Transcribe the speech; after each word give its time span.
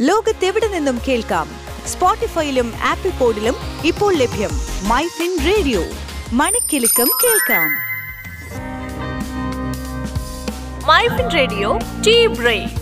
ലോകത്തെവിടെ 0.00 0.68
നിന്നും 0.68 1.00
കേൾക്കാം? 1.08 1.48
സ്പോട്ടിഫൈയിലും 1.86 2.72
ആപ്പിൾ 2.82 3.10
പോഡിലും 3.10 3.54
ഇപ്പോൾ 3.84 4.14
ലഭ്യം 4.14 4.50
മൈ 4.88 5.06
ഫിൻ 5.06 5.38
റേഡിയോ. 5.46 5.82
മണിക്കെലക്കം 6.32 7.08
കേൾക്കാം. 7.24 7.70
MyFin 10.86 11.30
radio 11.34 11.78
tea 12.06 12.26
break 12.26 12.72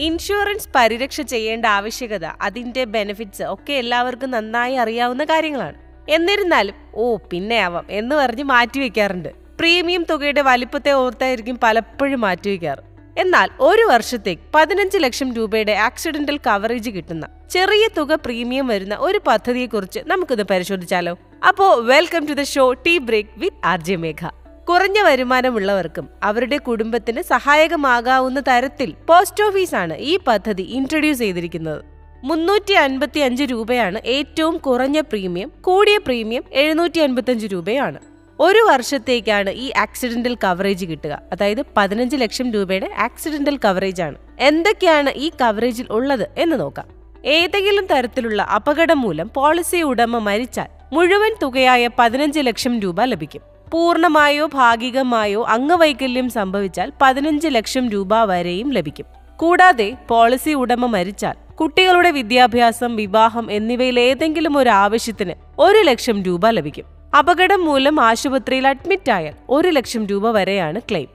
insurance 0.00 0.68
പരിരക്ഷ 0.74 1.20
ചെയ്യേണ്ട 1.20 1.66
ആവശ്യകത 1.66 2.24
അതിന്റെ 2.24 2.84
ബെനിഫിറ്റ്സ് 2.84 3.42
ഒക്കെ 3.42 3.72
എല്ലാവർക്കും 3.72 4.30
നന്നായി 4.30 4.74
അറിയാവുന്ന 4.74 5.24
കാര്യങ്ങളാണ്. 5.24 5.74
എന്നിരുന്നാലും 6.08 6.74
ഓ 6.94 7.16
പിന്നെ 7.16 7.56
ആവാം 7.56 7.86
എന്ന് 7.90 8.16
പറഞ്ഞ് 8.16 8.42
മാറ്റിവെക്കാറുണ്ട്. 8.42 9.28
പ്രീമിയം 9.28 10.06
തുകയുടെ 10.10 10.42
വലിപ്പത്തെ 10.42 10.90
ഓർത്തായിരിക്കും 10.90 11.58
പലപ്പോഴും 11.62 12.20
മാറ്റിവെക്കാറ്. 12.20 12.91
എന്നാൽ 13.18 13.48
ഒരു 13.60 13.82
വർഷത്തേക്ക് 13.82 14.42
പതിനഞ്ച് 14.54 14.98
ലക്ഷം 14.98 15.34
രൂപയുടെ 15.34 15.72
ആക്സിഡന്റൽ 15.72 16.36
കവറേജ് 16.36 16.90
കിട്ടുന്ന 16.90 17.26
ചെറിയ 17.50 17.88
തുക 17.96 18.14
പ്രീമിയം 18.14 18.66
വരുന്ന 18.66 18.94
ഒരു 18.94 19.20
പദ്ധതിയെ 19.26 19.66
കുറിച്ച് 19.66 20.00
നമുക്കിത് 20.06 20.42
പരിശോധിച്ചാലോ? 20.42 21.18
അപ്പോ 21.48 21.74
welcome 21.74 22.26
to 22.26 22.32
the 22.32 22.42
show 22.42 22.72
tea 22.72 22.98
break 22.98 23.30
with 23.36 23.66
R 23.66 23.80
J 23.80 23.96
Megha. 23.96 24.28
കുറഞ്ഞ 24.68 25.02
വരുമാനമുള്ളവർക്കും 25.02 26.08
അവരുടെ 26.22 26.56
കുടുംബത്തിന് 26.56 27.22
സഹായകമാകാവുന്ന 27.22 28.40
തരത്തിൽ 28.40 28.94
പോസ്റ്റ് 29.08 29.44
ഓഫീസാണ് 29.44 29.94
ഈ 29.94 30.18
പദ്ധതി 30.26 30.62
ഇൻട്രൊഡ്യൂസ് 30.62 31.18
ചെയ്തിരിക്കുന്നത്. 31.18 31.84
മുന്നൂറ്റി 32.24 32.72
അൻപത്തി 32.72 33.20
അഞ്ച് 33.20 33.42
രൂപയാണ് 33.42 33.98
ഏറ്റവും 33.98 34.56
കുറഞ്ഞ 34.56 35.00
പ്രീമിയം 35.00 35.52
കൂടിയ 35.60 35.98
പ്രീമിയം 35.98 36.44
എഴുന്നൂറ്റി 36.52 37.00
അൻപത്തി 37.00 37.32
രൂപയാണ്. 37.32 38.11
ഒരു 38.44 38.58
വർഷത്തേക്കാണ് 38.58 39.50
ഈ 39.50 39.72
ആക്സിഡന്റൽ 39.76 40.34
കവറേജ് 40.44 40.86
കിട്ടുക. 40.86 41.18
അതായത് 41.32 41.62
പതിനഞ്ച് 41.76 42.16
ലക്ഷം 42.16 42.52
രൂപയുടെ 42.52 42.88
ആക്സിഡന്റൽ 42.98 43.56
കവറേജ് 43.64 44.02
ആണ്. 44.02 44.16
എന്തൊക്കെയാണ് 44.40 45.10
ഈ 45.16 45.30
കവറേജിൽ 45.40 45.86
ഉള്ളത് 45.90 46.28
എന്ന് 46.38 46.60
നോക്കാം. 46.60 46.86
ഏതെങ്കിലും 47.24 47.86
തരത്തിലുള്ള 47.86 48.42
അപകടം 48.42 49.00
മൂലം 49.00 49.30
പോളിസി 49.34 49.80
ഉടമ 49.82 50.18
മരിച്ചാൽ 50.18 50.66
മുഴുവൻ 50.92 51.34
തുകയായ 51.42 51.90
പതിനഞ്ച് 51.98 52.40
ലക്ഷം 52.40 52.80
രൂപ 52.80 53.04
ലഭിക്കും. 53.04 53.42
പൂർണമായോ 53.72 54.46
ഭാഗികമായോ 54.54 55.44
അംഗവൈകല്യം 55.44 56.30
സംഭവിച്ചാൽ 56.30 56.92
പതിനഞ്ച് 57.02 57.48
ലക്ഷം 57.50 57.88
രൂപ 57.88 58.14
വരെയും 58.24 58.70
ലഭിക്കും. 58.72 59.06
കൂടാതെ 59.36 59.96
പോളിസി 60.08 60.50
ഉടമ 60.50 60.86
മരിച്ചാൽ 60.86 61.36
കുട്ടികളുടെ 61.54 62.10
വിദ്യാഭ്യാസം 62.10 62.96
വിവാഹം 62.96 63.52
എന്നിവയിൽ 63.52 64.00
ഏതെങ്കിലും 64.00 64.56
ഒരു 64.58 64.70
ആവശ്യത്തിന് 64.70 65.34
ഒരു 65.58 65.78
ലക്ഷം 65.78 66.22
രൂപ 66.22 66.48
ലഭിക്കും. 66.48 67.01
അപകടം 67.18 67.64
മൂലം 67.64 68.00
ആശുപത്രിയിൽ 68.00 68.68
അഡ്മിറ്റ് 68.68 69.10
ആയാൽ 69.10 69.32
ഒരു 69.48 69.68
ലക്ഷം 69.68 70.06
രൂപ 70.06 70.30
വരെയാണ് 70.30 70.80
ക്ലെയിം 70.80 71.08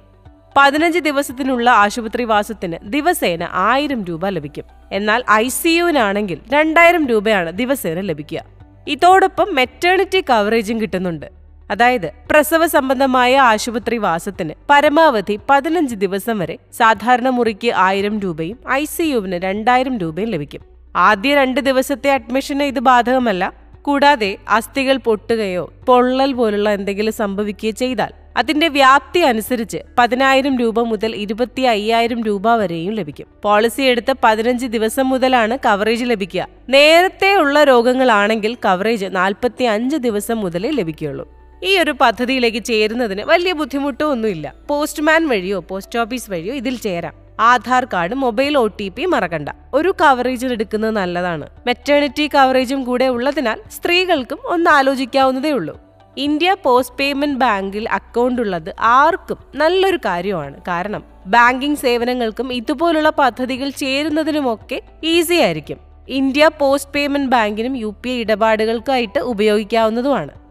പതിനഞ്ച് 0.58 1.00
ദിവസത്തിനുള്ള 1.00 1.70
ആശുപത്രി 1.70 2.24
വാസത്തിന് 2.24 2.78
ദിവസേന 2.84 3.48
ആയിരം 3.52 4.04
രൂപ 4.04 4.28
ലഭിക്കും. 4.28 4.64
എന്നാൽ 4.92 5.24
ഐ 5.32 5.48
സി 5.48 5.70
യുവിനാണെങ്കിൽ 5.70 6.40
രണ്ടായിരം 6.54 7.08
രൂപയാണ് 7.08 7.52
ദിവസേന 7.52 8.00
ലഭിക്കുക. 8.02 8.44
ഇതോടൊപ്പം 8.88 9.56
മെറ്റേണിറ്റി 9.56 10.22
കവറേജും 10.30 10.82
കിട്ടുന്നുണ്ട്. 10.82 11.26
അതായത് 11.72 12.12
പ്രസവ 12.32 12.68
സംബന്ധമായ 12.68 13.38
ആശുപത്രി 13.38 13.98
വാസത്തിന് 13.98 14.54
പരമാവധി 14.70 15.40
പതിനഞ്ച് 15.50 15.96
ദിവസം 15.96 16.40
വരെ 16.40 16.58
സാധാരണ 16.74 17.30
മുറിക്ക് 17.30 17.72
ആയിരം 17.76 18.20
രൂപയും 18.20 18.60
ഐ 18.72 18.86
സി 18.86 19.04
യുവിന് 19.04 19.40
രണ്ടായിരം 19.44 19.98
രൂപയും 19.98 20.30
ലഭിക്കും. 20.30 20.62
ആദ്യ 20.96 21.36
രണ്ട് 21.36 21.62
ദിവസത്തെ 21.62 22.12
അഡ്മിഷന് 22.12 22.64
ഇത് 22.64 22.80
ബാധകമല്ല. 22.80 23.67
കൂടാതെ 23.88 24.38
അസ്ഥികൾ 24.50 24.98
പൊട്ടുകയോ 24.98 25.74
പൊള്ളൽ 25.88 26.34
പോലുള്ള 26.34 26.70
എന്തെങ്കിലും 26.70 27.14
സംഭവിക്കുകയോ 27.14 27.72
ചെയ്താൽ 27.72 28.12
അതിന്റെ 28.38 28.68
വ്യാപ്തി 28.68 29.20
അനുസരിച്ച് 29.20 29.78
പതിനായിരം 30.00 30.58
രൂപ 30.58 30.80
മുതൽ 30.82 31.16
ഇരുപത്തി 31.16 31.62
അയ്യായിരം 31.62 32.24
രൂപ 32.24 32.56
വരെയും 32.56 32.94
ലഭിക്കും. 32.94 33.28
പോളിസി 33.44 33.82
എടുത്ത് 33.82 34.14
പതിനഞ്ച് 34.24 34.66
ദിവസം 34.66 35.10
മുതലാണ് 35.10 35.58
കവറേജ് 35.66 36.06
ലഭിക്കുക. 36.06 36.48
നേരത്തെ 36.70 37.34
ഉള്ള 37.36 37.64
രോഗങ്ങളാണെങ്കിൽ 37.64 38.56
കവറേജ് 38.66 39.06
നാൽപ്പത്തി 39.12 39.64
അഞ്ച് 39.64 39.98
ദിവസം 39.98 40.40
മുതലേ 40.40 40.70
ലഭിക്കുകയുള്ളൂ. 40.70 41.26
ഈ 41.64 41.78
ഒരു 41.78 41.92
പദ്ധതിയിലേക്ക് 41.92 42.64
ചേരുന്നതിന് 42.64 43.22
വലിയ 43.22 43.52
ബുദ്ധിമുട്ടോ 43.54 44.06
ഒന്നുമില്ല 44.06 44.54
പോസ്റ്റ്മാൻ 44.70 45.28
വഴിയോ 45.28 45.60
പോസ്റ്റ് 45.60 46.00
ഓഫീസ് 46.00 46.32
വഴിയോ 46.32 46.54
ഇതിൽ 46.54 46.78
ചേരാം. 46.78 47.16
Aadhaar 47.40 47.86
card 47.86 48.16
mobile 48.16 48.58
O 48.58 48.68
T 48.68 48.90
P 48.90 49.06
മറക്കണ്ട. 49.06 49.50
ഒരു 49.74 49.94
കവറേജിൽ 50.02 50.52
എടുക്കുന്നത് 50.52 50.96
നല്ലതാണ്. 50.96 51.48
മെറ്റേണിറ്റി 51.68 52.28
കവറേജും 52.28 52.84
കൂടെ 52.84 53.06
ഉള്ളതിനാൽ 53.06 53.60
സ്ത്രീകൾക്കും 53.72 54.40
ഒന്ന് 54.46 54.70
ആലോചിക്കാവുന്നതേ 54.70 55.52
ഉള്ളൂ. 55.52 55.76
ഇന്ത്യ 56.18 56.56
പോസ്റ്റ് 56.64 56.98
പേയ്മെന്റ് 56.98 57.40
ബാങ്കിൽ 57.40 57.90
അക്കൗണ്ട് 57.90 58.42
ഉള്ളത് 58.42 58.76
ആർക്കും 58.80 59.38
നല്ലൊരു 59.56 60.00
കാര്യമാണ്. 60.06 60.62
കാരണം 60.68 61.04
ബാങ്കിംഗ് 61.28 61.78
സേവനങ്ങൾക്കും 61.78 62.54
ഇതുപോലുള്ള 62.54 63.10
പദ്ധതികൾ 63.10 63.70
ചേരുന്നതിനുമൊക്കെ 63.70 64.82
ഈസി 65.04 65.34
ആയിരിക്കും. 65.34 65.80
ഇന്ത്യ 66.10 66.50
പോസ്റ്റ് 66.60 66.92
പേയ്മെന്റ് 66.92 67.32
ബാങ്കിനും 67.32 67.78
യു 67.78 67.96
പി 68.04 68.10
ഐ 68.10 68.20
ഇടപാടുകൾക്കായിട്ട് 68.20 69.20
ഉപയോഗിക്കാവുന്നതുമാണ്. 69.20 70.47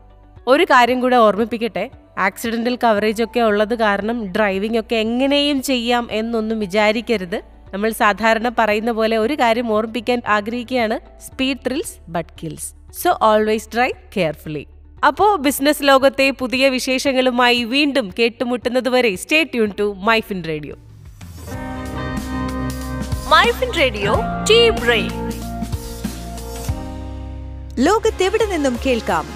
ഒരു 0.49 0.65
കാര്യം 0.65 1.01
കൂടെ 1.01 1.17
ഓർമ്മിപ്പിക്കട്ടെ. 1.17 1.91
ആക്സിഡന്റൽ 2.19 2.79
കവറേജ് 2.85 3.23
ഒക്കെ 3.23 3.41
ഉള്ളത് 3.41 3.75
കാരണം 3.79 4.27
ഡ്രൈവിംഗ് 4.27 4.81
ഒക്കെ 4.81 4.97
എങ്ങനെയും 4.97 5.63
ചെയ്യാം 5.63 6.09
എന്നൊന്നും 6.11 6.61
വിചാരിക്കരുത്. 6.61 7.43
നമ്മൾ 7.75 7.91
സാധാരണ 7.91 8.49
പറയുന്ന 8.59 8.91
പോലെ 8.91 9.17
ഒരു 9.17 9.35
കാര്യം 9.35 9.73
ഓർമ്മിപ്പിക്കാൻ 9.73 10.23
ആഗ്രഹിക്കുകയാണ്. 10.27 11.01
Speed 11.27 11.59
thrills 11.67 11.97
but 12.09 12.33
kills 12.43 12.75
so 13.03 13.19
always 13.23 13.69
drive 13.75 13.93
carefully 14.17 14.67
അപ്പോ 15.07 15.37
ബിസിനസ് 15.37 15.83
ലോകത്തെ 15.83 16.31
പുതിയ 16.31 16.69
വിശേഷങ്ങളുമായി 16.69 17.65
വീണ്ടും 17.65 18.15
കേട്ടുമുട്ടുന്നതുവരെ 18.19 19.17
stay 19.17 19.45
tune 19.45 19.73
to 19.81 19.95
MyFin 19.99 20.45
radio 20.45 20.77
MyFin 23.29 23.73
radio 23.79 24.15
tea 24.51 24.71
break 24.71 25.15
ലോകത്തെവിടെ 27.79 28.47
നിന്നും 28.47 28.77
കേൾക്കാം? 28.87 29.36